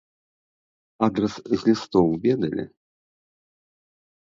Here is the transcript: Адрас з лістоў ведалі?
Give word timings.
Адрас 1.07 1.35
з 1.53 1.59
лістоў 1.67 2.07
ведалі? 2.25 2.65